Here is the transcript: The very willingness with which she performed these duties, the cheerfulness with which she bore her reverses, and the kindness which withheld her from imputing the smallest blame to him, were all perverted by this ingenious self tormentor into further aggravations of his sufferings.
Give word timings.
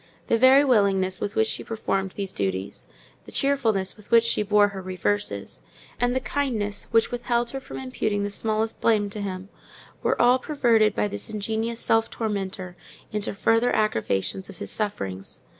The 0.29 0.37
very 0.39 0.65
willingness 0.65 1.19
with 1.21 1.35
which 1.35 1.45
she 1.47 1.63
performed 1.63 2.13
these 2.13 2.33
duties, 2.33 2.87
the 3.25 3.31
cheerfulness 3.31 3.95
with 3.95 4.09
which 4.09 4.23
she 4.23 4.41
bore 4.41 4.69
her 4.69 4.81
reverses, 4.81 5.61
and 5.99 6.15
the 6.15 6.19
kindness 6.19 6.87
which 6.89 7.11
withheld 7.11 7.51
her 7.51 7.59
from 7.59 7.77
imputing 7.77 8.23
the 8.23 8.31
smallest 8.31 8.81
blame 8.81 9.11
to 9.11 9.21
him, 9.21 9.49
were 10.01 10.19
all 10.19 10.39
perverted 10.39 10.95
by 10.95 11.07
this 11.07 11.29
ingenious 11.29 11.81
self 11.81 12.09
tormentor 12.09 12.75
into 13.11 13.35
further 13.35 13.71
aggravations 13.75 14.49
of 14.49 14.57
his 14.57 14.71
sufferings. 14.71 15.43